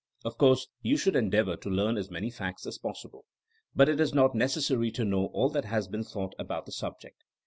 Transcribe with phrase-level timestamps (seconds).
[0.25, 3.25] Of course you should en deavor to learn as many facts as possible.
[3.75, 7.23] But it is not necessary to know all that has been thought about the subject.